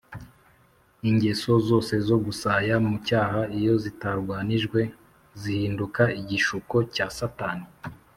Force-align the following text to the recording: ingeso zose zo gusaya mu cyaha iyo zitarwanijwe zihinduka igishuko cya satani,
ingeso 1.09 1.51
zose 1.67 1.93
zo 2.07 2.17
gusaya 2.25 2.73
mu 2.87 2.95
cyaha 3.07 3.41
iyo 3.59 3.73
zitarwanijwe 3.83 4.79
zihinduka 5.41 6.03
igishuko 6.19 6.75
cya 6.95 7.07
satani, 7.17 7.65